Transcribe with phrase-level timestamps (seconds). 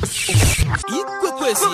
[0.00, 1.66] Ikwekwezi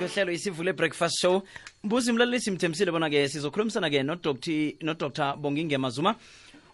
[0.00, 1.42] kwehlelo isivule breakfast show.
[1.84, 4.72] Mbuzi mlalisi mthemsile bona ke sizokhulumisana ke no Dr.
[4.82, 5.36] no Dr.
[5.78, 6.16] Mazuma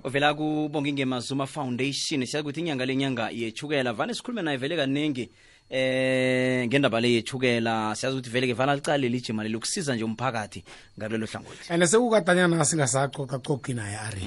[0.04, 5.30] ovela kubongingemazuma mazuma foundation siyakuthi inyanga lenyanga yechukela vane sikhulume naye vele kaningi
[5.70, 10.64] eh ngendaba le yechukela siyazi ukuthi vele ke vana licale lijima leli ukusiza nje umphakathi
[10.98, 11.72] ngalelo hlangothi.
[11.72, 14.22] And sekukatanyana singasacocacoki naye ari.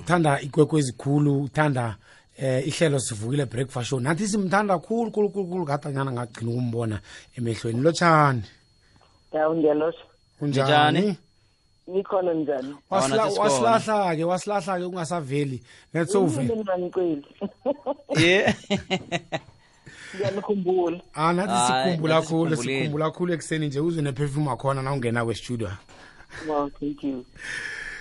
[0.00, 1.96] Uthanda ikwekwe ezikhulu uthanda
[2.38, 4.00] eh ihlelo sivukile breakfast show.
[4.00, 7.00] Nathi simthanda khulu khulu khulu khulu katanyana ngagcina ukumbona
[7.36, 7.80] emehlweni.
[7.80, 8.42] Lotshani.
[10.38, 11.16] Kunjani Njani?
[11.86, 12.74] nikhona njani?
[12.90, 13.70] Awona Wasila- sisikhona.
[13.70, 15.62] wasilahla-ke wasilahla-ke ungasaveli.
[15.94, 17.24] Netsove ngimaniceli
[18.16, 18.54] ye
[20.16, 22.78] ngiyanikhumbula ah nathi Hayi, sikhumbula nathi khulu sikhumbulile.
[22.78, 25.70] sikhumbula khulu ekuseni nje uzwe neperfume akhona na ungena kwestudio
[26.48, 27.24] wow thank you.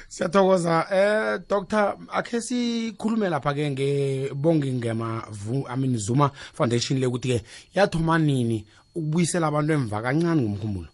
[0.07, 0.85] Siyathokoza.
[0.91, 7.43] Eh dr akhe sikhulume lapha-ke ngebongingema Vu- I mean zuma foundation le ukuthi-ke
[7.75, 8.65] yathoma nini
[8.95, 10.87] ukubuyisela abantu emva kancane ngomkhumbulo?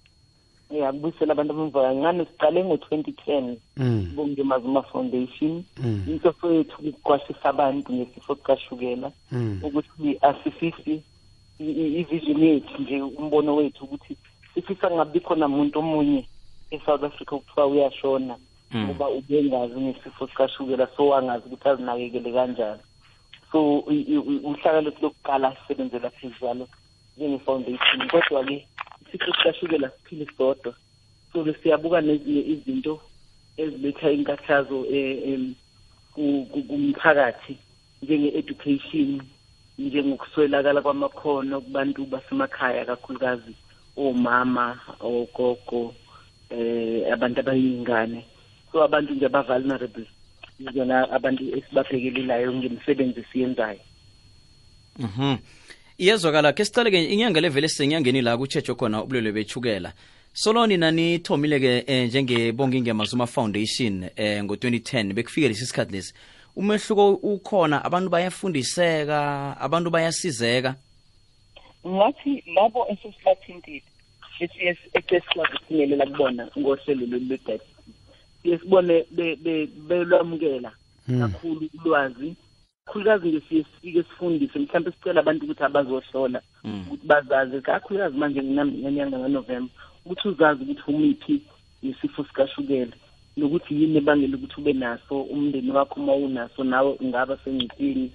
[0.72, 4.12] Ya kubuyisela abantu abemva kancane siqale ngo-twenty ten Mm.
[4.16, 6.04] bongimazuma foundation Mm.
[6.08, 9.60] inhloko yethu ukuqwashisa abantu ngesifo sikashukela Mm.
[9.64, 11.02] ukuthi asifisi
[11.60, 14.18] i- i- ivision yethu nje umbono wethu ukuthi
[14.54, 16.26] sifisa kungabi khona muntu omunye
[16.72, 18.36] e-south africa kuthiwa uyashona
[18.76, 22.82] ngoba ubengazi ngesifo sikashukela so wangazi ukuthi azinakekele kanjani
[23.52, 26.68] so i- i- i- uhlaka lethu lokuqala sisebenzela phezulu
[27.18, 28.68] njenge-foundation kodwa-ke
[29.16, 30.74] isifo sikashukela siphile sodwa
[31.34, 33.02] so siyabuka nezinye izinto
[33.58, 35.54] eziletha inkathazo eh, em,
[36.14, 37.58] ku- ku- kumphakathi
[38.02, 39.22] njenge-education
[39.80, 43.56] njengokuswelakala kwamakhono kubantu basemakhaya kakhulukazi
[43.98, 45.96] omama ogogo
[46.50, 48.26] eh abantu abayingane.
[48.72, 50.06] So abantu nje aba-vulnerable
[50.60, 53.80] yizona abantu esibabhekelelayo ngemisebenzi esiyenzayo.
[55.00, 55.36] Mhm.
[55.98, 59.94] Iyezwakala ke sicale-ke inyanga levele sisenyangeni la kutshejo khona ubulwele bechukela
[60.34, 66.14] soloni nanithomile-ke eh, njengebongingema zuma foundation eh, ngo-2010 bekufike lesi sikhathi lesi
[66.56, 70.76] umehluko ukhona abantu bayafundiseka abantu bayasizeka?
[71.88, 73.84] Ngathi labo esesibathintile
[74.40, 77.62] esiye ecesikwazi ukufinyelela kubona ngohlelo lolu lwe-diabetes
[78.44, 80.72] siye sibone be- be- belwamukela
[81.20, 82.36] kakhulu ulwazi
[82.88, 89.18] khulukazi nje siye sifike sifundise mhlawumbe sicela abantu ukuthi abazohlola ukuthi bazazi kakhulukazi manje ngenyanga
[89.24, 89.72] kanovemba
[90.06, 91.36] ukuthi uzazi ukuthi umiphi
[91.84, 92.96] nesifo sikashukela
[93.38, 98.12] nokuthi yini ebangela ukuthi ube naso umndeni wakho uma unaso nawe ungaba sengcupheni.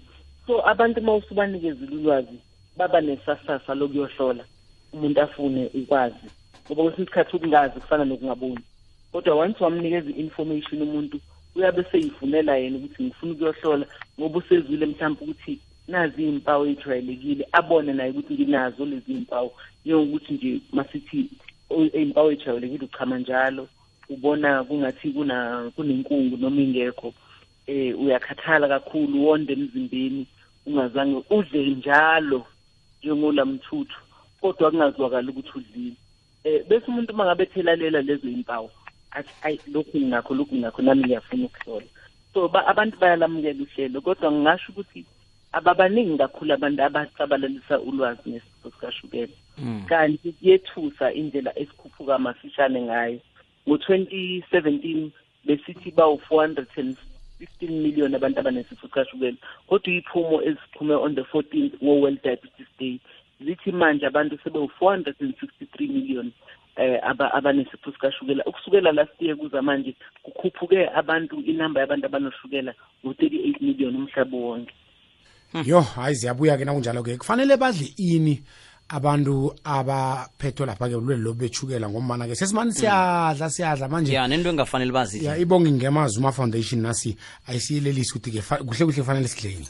[0.47, 2.38] So abantu uma usubanikezile ulwazi
[2.76, 4.44] baba nesasasa lokuyohlola
[4.92, 6.26] umuntu afune ukwazi.
[6.66, 8.64] Ngoba kwesinye isikhathi ukungazi kufana nokungaboni.
[9.12, 11.20] Kodwa once wamnikeza i-information umuntu
[11.56, 13.87] uyabe seyifunela yena ukuthi ngifuna ukuyohlola
[14.19, 19.50] ngoba usezwile mhlawumbe ukuthi nazi iy'mpawu ey'jwayelekile abone naye ukuthi nginazo lezi iy'mpawu
[19.84, 21.31] njengokuthi nje masithi
[21.71, 23.69] o- iy'mpawu ey'jwayelekile uchama njalo
[24.09, 27.15] ubona kungathi kuna kunenkungu noma ingekho
[27.67, 30.27] eh uyakhathala kakhulu wonde emzimbeni
[30.67, 32.47] ungazange udle njalo
[33.03, 34.00] njengolamthuthu
[34.41, 35.97] kodwa kungazwakali ukuthi udlile.
[36.44, 38.80] Eh bese umuntu mangabe thelalela lezo impawu athi
[39.43, 41.87] ayi lokhu ngakho lokhu ngakho nami ngiyafuna ukuhlola
[42.34, 45.04] so ba, abantu bayalamukela uhlelo kodwa ngingasho ukuthi
[45.53, 49.32] ababaningi kakhulu abantu abasabalalisa ulwazi ngesifo sikashukela.
[49.88, 53.20] Kanti kuyethusa indlela esikhuphuka masishane ngayo.
[53.66, 55.10] Ngo-2017
[55.44, 56.97] besithi bawu-415
[57.70, 63.00] million abantu abanesifo sikashukela kodwa iy'phumo eziphume on the 14th wo-world diabetes day
[63.41, 66.32] zithi manje abantu sebewu-463 million.
[66.76, 68.44] Eh aba- abanesifo sikashukela.
[68.47, 74.75] Ukusukela last year kuza manje kukhuphuke abantu inamba yabantu abanoshukela ngo-38 million umhlaba wonke.
[75.64, 78.42] Yo hayi ziyabuya-ke nakunjalo-ke kufanele badle ini
[78.88, 84.12] abantu abaphethwe lapha-ke ulwele lobu bethukela ngomana-ke sesimane siyadla siyadla manje.
[84.12, 84.93] Ya nento engafanele
[85.23, 87.16] ya ibonge ngemazuma foundation nasi
[87.49, 89.66] ayisiyelelisi ukuthi-ke fa- kuhle kuhle fanele sidleni.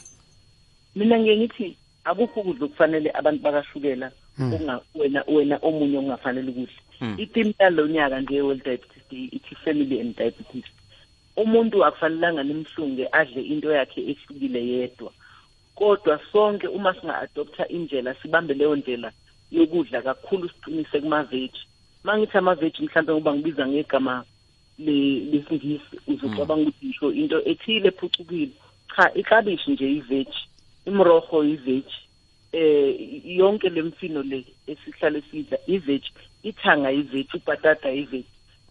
[0.95, 6.81] Mina ngiye ngithi akukho ukudla okufanele abantu bakashukela okunga- wena wena omunye ongafanele ukudla
[7.17, 10.65] itimu yalo nyaka nje ye-world diabetes day ithi family and diabetes.
[11.37, 15.11] Umuntu akufanelanga nimhlunge adle into yakhe ehlukile yedwa.
[15.75, 19.11] Kodwa sonke uma singa-adoptha indlela sibambe leyo ndlela
[19.51, 21.61] yokudla kakhulu siqinise kumaveji
[22.03, 24.23] ma ngithi amaveji mhlawumbe ngoba ngibiza ngegama
[24.79, 28.51] le- lesingisi uzocabanga ukuthi ngisho into ethile ephucukile.
[28.95, 30.39] Cha iklabishi nje iveji
[30.85, 31.97] imroho iveji
[32.53, 32.95] eh
[33.25, 36.11] yonke lemfino le esihlale sidla iveji
[36.43, 38.25] ithanga iveji ubhatata iveji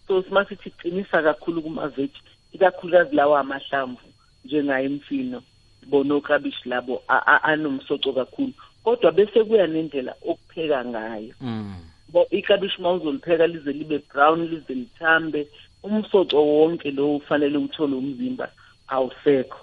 [0.07, 2.21] so simasithi qinisa kakhulu kumaveji
[2.53, 4.07] ikakhulukazi lawa amahlamvu
[4.45, 5.43] njengayo imfino
[5.87, 8.53] bonoklabishi labo a- a- anomsoco kakhulu.
[8.83, 11.33] Kodwa bese kuya nendlela okupheka ngayo.
[11.41, 11.75] Mm.
[12.11, 15.47] bo iklabishi uma uzolipheka lize libe brown lize lithambe
[15.83, 18.51] umsoco wonke lo ufanele uthole umzimba
[18.87, 19.59] awusekho.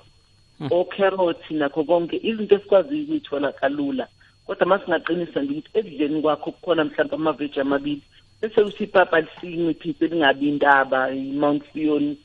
[0.71, 4.07] Okherothi nakho konke izinto esikwaziyo ukuyithola kalula.
[4.47, 8.03] Kodwa uma singaqinisa ngithi ekudleni kwakho kukhona mhlawumbe amaveji amabili
[8.43, 12.17] bese uthi ipapa lisinqiphise lingabi intaba i-mount sion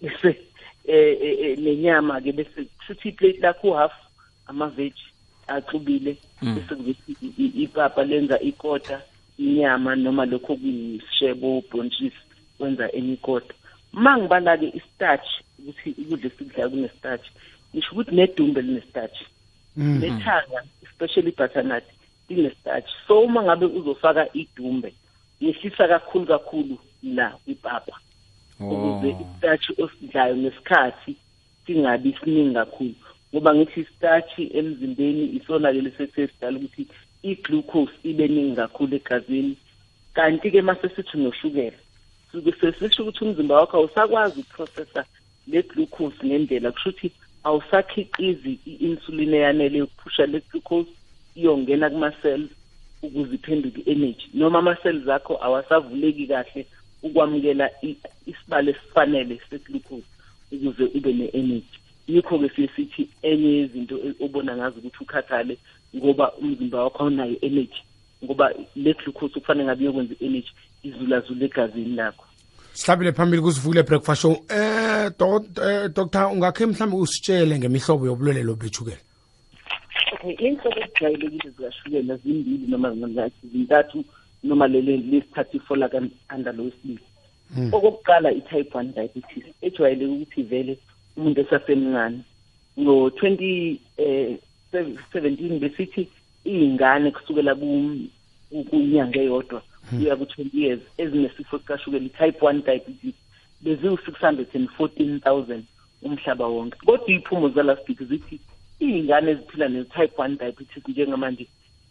[0.00, 0.28] bese
[0.86, 3.92] eh, eh, eh, nenyama ke bese kushuthi iplate lakho half
[4.46, 5.02] amaveji
[5.46, 9.02] axubile bese kuzothi i- i- ipapa lenza ikota
[9.38, 12.12] inyama noma lokho kuyisishebo bronchis
[12.58, 13.54] wenza enikota
[13.92, 15.28] uma ngibala-ke istarch
[15.58, 17.26] ukuthi ukudla esikudlayo kune-starch
[17.78, 19.18] ngisho ukuthi nedumbe line-starch
[19.76, 20.00] Mhm.
[20.00, 21.84] nethanga especially butternut
[22.28, 24.94] line-starch so uma ngabe uzofaka idumbe
[25.40, 27.94] yehlisa kakhulu kakhulu la kwipapa
[28.60, 31.16] ukuze istarch osidlayo ngesikhathi
[31.66, 32.94] singabi siningi kakhulu.
[33.32, 36.86] Ngoba ngithi istarch emzimbeni isona-ke lesethe sidala ukuthi
[37.22, 39.56] i-glucose ibe ningi kakhulu egazini.
[40.14, 41.78] Kanti-ke mase sithi noshukela
[42.32, 45.04] suke sesisho ukuthi umzimba wakho awusakwazi ukuprocessa
[45.46, 46.72] le glucose ngendlela.
[46.72, 47.12] Kusho ukuthi
[47.44, 50.90] awusakhiqizi i-insulin eyanele yokuphusha le glucose
[51.36, 52.50] iyongena kuma-cells
[53.02, 54.26] ukuze iphenduke i-energy.
[54.34, 56.66] Noma ama-cells akho awasavuleki kahle
[57.02, 57.96] ukwamukela i-
[58.26, 60.06] isibalo esifanele se-glucose
[60.52, 61.78] ukuze ube ne-energy.
[62.08, 65.58] Yikho-ke siye sithi enye yezinto e- obona ngazo ukuthi ukhathale
[65.96, 67.82] ngoba umzimba wakho awunayo energy
[68.24, 70.50] ngoba le glucose kufanele ngabe yokwenza i-energy
[70.82, 72.24] izulazula egazini lakho.
[72.78, 74.32] Sihlabile phambili kusivukile breakfast show.
[74.48, 78.96] Eh doc- eh, doctor ungakhe mhlawumbe usitshele ngemihlobo yobulwele lobethukela
[80.12, 84.04] okay iy'nhlobo ezijwayelekile zikashukela zimbili noma zingathi zintathu
[84.44, 85.90] noma lele lesithathu ifola
[86.34, 87.04] under lo wesibili
[87.72, 90.78] okokuqala i-type one diabetes ejwayeleke ukuthi vele
[91.16, 92.20] umuntu esasemncane.
[92.78, 93.80] Ngo-twenty
[94.72, 96.08] um seventeen besithi
[96.46, 98.06] iy'ngane kusukela ku-
[98.50, 103.14] ku- kunyanga eyodwa kuya ku-twenty years ezinesifo sikashukela i-type one diabetes.
[103.64, 105.64] Beziwu-six hundred and fourteen thousand
[106.02, 106.76] umhlaba wonke.
[106.86, 107.50] Kodwa iy'phumo
[107.88, 108.38] week zithi
[108.80, 111.46] iy'ngane eziphila ne-type one diabetes njengamanje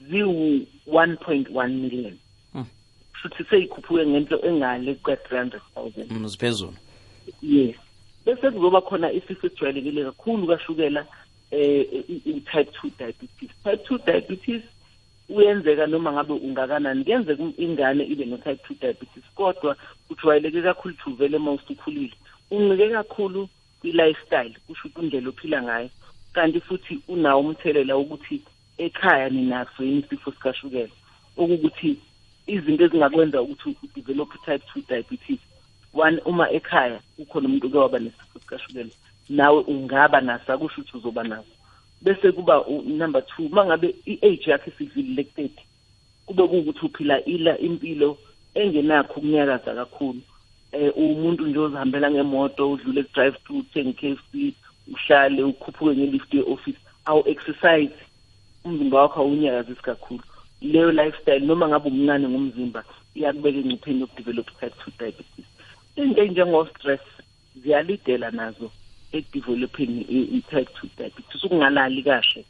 [0.09, 2.17] ziwu-one point one million.
[3.21, 6.27] Futhi seyikhuphuke ngento engale kwa-three hundred thousand.
[6.27, 6.73] Ziphezulu
[7.41, 7.75] yes.
[8.25, 11.05] Bese kuzoba khona isifo esijwayelekile kakhulu kashukela
[11.51, 13.49] i- i-type 2 diabetes.
[13.63, 14.61] Type 2 diabetes
[15.29, 17.03] uyenzeka noma ngabe ungakanani.
[17.03, 19.75] Kuyenzeka um- ingane ibe no-type 2 diabetes kodwa
[20.07, 22.13] kujwayeleke kakhulu ukuthi uvele uma usukhulile
[22.51, 23.49] uncike kakhulu
[23.81, 25.89] kwi-lifestyle kusho ukuthi indlela ophila ngayo.
[26.33, 28.41] Kanti futhi unawo umthelela wokuthi
[28.77, 30.93] ekhaya ninaso yini isifo sikashukela.
[31.37, 31.97] Okukuthi
[32.47, 35.39] izinto ezingakwenza ukuthi udevelop type 2 diabetes
[35.93, 38.89] one uma ekhaya kukhona umuntu oke waba nesifo sikashukela
[39.29, 41.56] nawe ungaba naso akusho ukuthi uzoba naso.
[42.01, 45.63] Bese kuba number two uma ngabe i-age yakho isidlulile ku-thirty
[46.25, 48.17] kube kuwukuthi uphila ila impilo
[48.53, 50.21] engenakho ukunyakaza kakhulu.
[50.71, 54.53] Eh umuntu nje ozihambela ngemoto udlule ku-drive through uthenge i-K_F_C
[54.93, 57.95] uhlale ukhuphuke nge-lift ye-office awu-exercise
[58.65, 60.23] umzimba wakho awunyakazisi kakhulu.
[60.61, 62.83] Leyo lifestyle noma ngabe umncane ngomzimba
[63.15, 65.45] iyakubeka engcupheni yokudevelop type two diabetes.
[65.95, 67.01] Into ey'njengo-stress
[67.61, 68.71] ziyalidela nazo
[69.11, 72.45] ekudeveloping i- i-type two diabetes ukungalali kahle.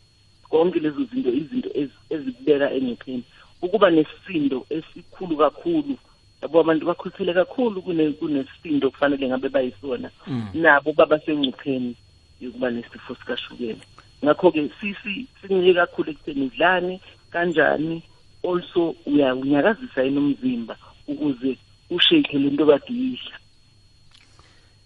[0.49, 3.23] Konke lezo zinto izinto ezi- ezikubeka engcupheni
[3.61, 5.97] ukuba nesisindo esikhulu kakhulu
[6.41, 10.09] yabo abantu bakhuthele kakhulu kune- kunesisindo kufanele ngabe bayisona.
[10.53, 11.95] Nabo baba sengcupheni
[12.41, 13.81] yokuba nesifo sikashukela.
[14.23, 16.99] Ngakho-ke sisi sincike kakhulu ekutheni udlani
[17.31, 18.01] kanjani.
[18.43, 21.57] Also uya- unyakazisa yini umzimba ukuze
[21.89, 23.35] ushake lento kade uyidla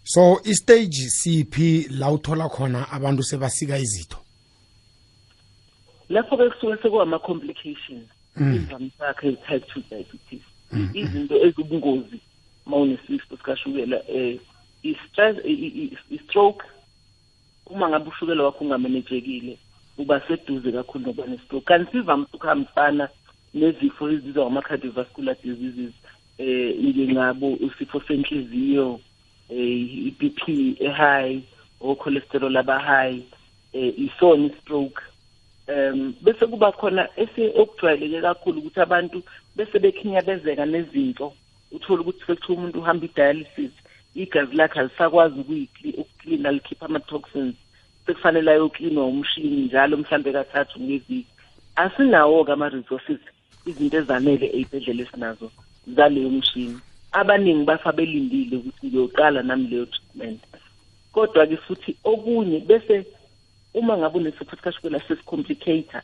[0.03, 4.17] so istage siphi la uthola khona abantu sebasika izitho.
[6.09, 10.43] Lapho-ke kusuke sekuwama-complications imvamisa yakhe i-type two diabetes.
[10.93, 12.19] Izinto ezibungozi
[12.65, 14.39] uma unesifo sikashukela um
[16.09, 16.65] i-stroke.
[17.65, 19.57] Uma ngabe ushukela wakho ungamanejekile
[19.97, 21.65] uba seduze kakhulu nokuba ne-stroke.
[21.65, 23.09] Kanti sivamise ukuhambisana
[23.53, 25.93] nezifo ezibizwa ngama-cardiovascular diseases
[26.37, 28.99] eh ngingabo isifo senhliziyo
[29.51, 30.41] i-BP
[30.79, 31.43] e-high
[31.81, 33.21] o-cholesterol aba-high
[33.73, 35.01] isona i-stroke
[35.67, 39.23] um bese kuba khona ese okujwayeleke kakhulu ukuthi abantu
[39.55, 41.33] bese bekhinyabezeka nezinto.
[41.71, 43.71] Uthola ukuthi sekuthiwa umuntu uhamba i-dialysis
[44.15, 45.39] igazi lakhe alisakwazi
[45.97, 47.55] ukuklina likhipha ama-toxins.
[48.05, 51.25] Sekufanele ayoklinwa umshini njalo mhlambe kathathu ngeviki
[51.75, 53.19] asinawo-ke ama-resources
[53.65, 55.51] izinto ezanele ey'bhedlela esinazo
[55.87, 56.79] zaleyo mshini.
[57.11, 60.41] Abaningi bafa belindile ukuthi ngiyoqala nami leyo treatment.
[61.13, 63.05] Kodwa-ke futhi okunye bese
[63.73, 66.01] uma ngabe unesifo sikashukela sesicomplicata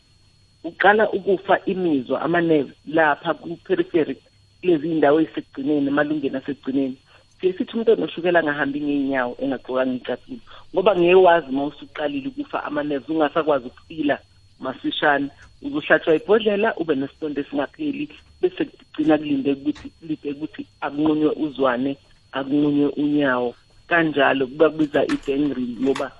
[0.63, 4.17] uqala ukufa imizwa amanerve lapha ku-periphery
[4.61, 6.97] kulezi iy'ndawo ey'sekugcineni emalungeni asekugcineni.
[7.39, 10.41] Siye sithi umuntu onoshukela angahambi ngey'nyawo engagqokanga iy'cathulo
[10.73, 14.19] ngoba ngeke wazi uma usuqalile ukufa amanerves ungasakwazi ukufila
[14.59, 15.29] masishane.
[15.61, 18.09] Uzuhlatshwa ibhodlela ube nesitondo esingapheli
[18.41, 21.97] bese kugcina kulinde ukuthi lide ukuthi akunqunywe uzwane
[22.31, 23.55] akunqunywe unyawo.
[23.87, 26.11] Kanjalo kuba kubiza i-gangrene ngoba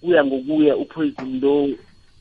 [0.00, 1.68] kuya ngokuya uphoyizini lo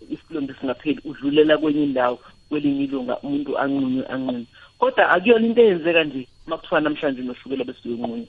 [0.09, 2.19] isilonda singapheli udlulela kwenye indawo
[2.49, 4.45] kwelinye ilunga umuntu anqunywe anqunywe.
[4.79, 8.27] Kodwa akuyona into eyenzeka nje uma kuthiwa namhlanje noshukela bese uyonqunywa.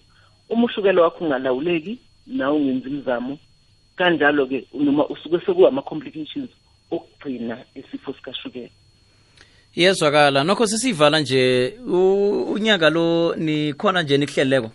[0.49, 3.39] Uma ushukela wakho ungalawuleki nawe ungenzi imizamo.
[3.97, 6.51] Kanjalo-ke noma usuke sekuwa ama-complications
[6.91, 8.69] okugcina isifo sikashukela.
[9.77, 10.45] Iyezwakala.
[10.45, 14.71] Nokho sesiyivala nje u- unyaka lo nikhona nje nikuhleleleko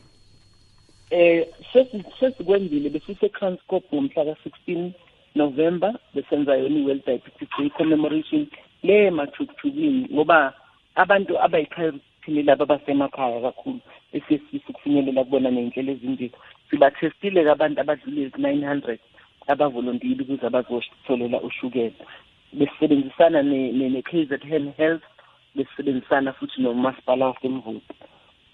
[1.12, 4.92] eh sesi- sesikwenzile besise-transcorp ngomhla ka-16
[5.36, 8.48] november besenza yona i-world diabetes day commemoration
[8.84, 10.54] le mathukuthukini ngoba
[10.96, 13.80] abantu abayi-priority laba abasemakhaya kakhulu
[14.14, 16.32] esiyesifisa ukufinyelela kubona ney'nhlelo ezinjeni
[16.70, 19.00] sibathestile-ke abantu abadlule ezi-nine hundred
[19.48, 22.06] abavolontile ukuze bazotholela ushukela.
[22.54, 25.04] Besisebenzisana ne- ne- ne-KZN health
[25.56, 27.94] besisebenzisana futhi nomasipala wasemvuti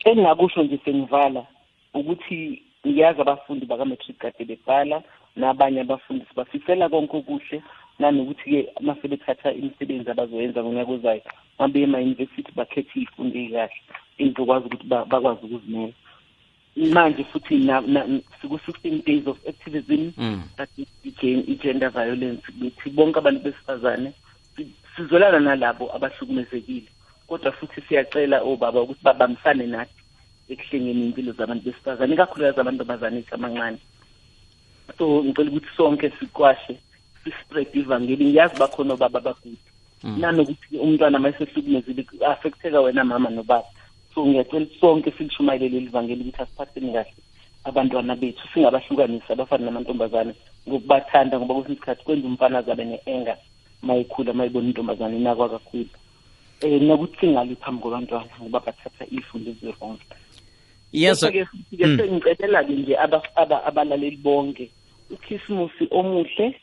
[0.06, 1.46] engingakusho nje sengivala
[1.94, 5.04] ukuthi ngiyazi abafundi baka-matric kade bebhala
[5.36, 7.62] nabanye abafundi sibafisela konke okuhle
[8.00, 11.22] nanokuthi-ke uma sebethatha imisebenzi abazoyenza ngonyaka ozayo
[11.60, 13.80] babe ema-yunivesithi bakhethe iy'fundo ey'kahle
[14.20, 15.94] ey'zokwazi ukuthi ba- bakwazi ukuzimela.
[16.76, 20.42] Manje futhi na- na- siku-sixteen days of activism Mm.
[20.58, 24.12] kade i- i-gender violence bethi bonke abantu besifazane
[24.56, 26.88] si- sizolana nalabo abahlukumezekile.
[27.28, 29.94] Kodwa futhi siyacela obaba ukuthi babambisane nathi
[30.50, 33.78] ekuhlengeni iy'mpilo zabantu besifazane ikakhulukazi amantombazane amancane.
[34.98, 36.78] So ngicela ukuthi sonke sikwashe
[37.24, 38.26] sispread ivangeli.
[38.26, 39.58] Ngiyazi bakhona obaba abagude
[40.04, 43.66] nanokuthi umntwana uma esehlukumezile affecteka wena mama nobaba.
[44.16, 47.14] So ngiyacela ukuthi sonke silishumayele leli vangeli ukuthi asiphatheni kahle
[47.64, 50.34] abantwana bethu singabahlukanisi abafana namantombazane
[50.68, 53.38] ngokubathanda ngoba kwesinye isikhathi kwenza umfana azabe ne-enga
[53.84, 55.90] uma ekhula uma ebona intombazane inakwa kakhulu.
[56.64, 60.00] Um nokuthi singali phambi kwabantwana ngoba bathatha iyifundo ezirong
[60.94, 64.70] iyezwa ke futhi-ke sengicelela-ke nje aba- aba- abalaleli bonke
[65.12, 66.56] ukhisimusi omuhle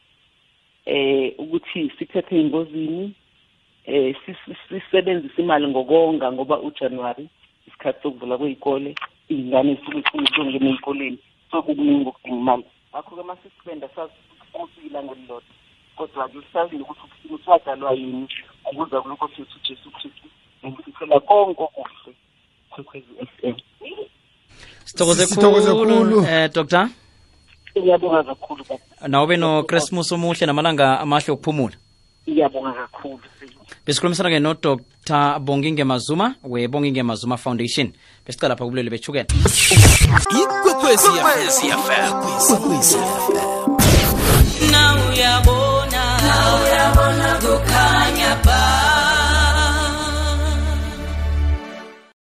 [0.86, 3.12] eh ukuthi sithethe engozini
[3.84, 7.28] eh sis- sisebenzise imali ngokonga ngoba uJanuary
[7.66, 8.94] isikhathi sokuvula kwezikole
[9.28, 11.18] ingane isuke ifuna ukungena ey'koleni
[11.50, 14.12] so kukuningi okudinga imali ngakho-ke uma sisibenda sazi
[14.54, 15.52] ukuthi ilanga elilodwa
[15.96, 18.28] kodwa-ke sazi nokuthi ukhisimusi wadalwa yini
[18.72, 20.28] ukuza kulokho sethu ujesu kristu
[20.66, 22.12] ngisifela konke okuhle
[22.70, 23.54] kwekhwezi f m.
[24.84, 26.24] Sithokoze Sithokoze khulu khulu.
[26.24, 26.88] eh dr
[27.78, 29.08] ngiyabonga kakhulu baba.
[29.08, 31.76] nawube nochristmas omuhle namalanga amahle okuphumula
[32.26, 33.20] iyabonga kakhulu
[33.86, 34.76] besikhulumisana-ke nodr.
[35.40, 37.92] Bonginge mazuma we-bonginge mazuma foundation.
[38.26, 39.26] Besicala pha kubulwele bechukela
[40.30, 41.26] ikwekwezfm